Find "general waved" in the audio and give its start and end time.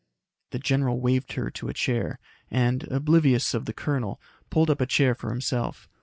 0.57-1.33